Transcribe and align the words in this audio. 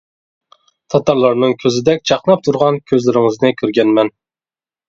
تاتارلارنىڭ 0.93 1.53
كۆزىدەك 1.65 2.01
چاقناپ 2.11 2.43
تۇرغان 2.49 2.81
كۆزلىرىڭىزنى 2.93 3.55
كۆرگەنمەن. 3.63 4.15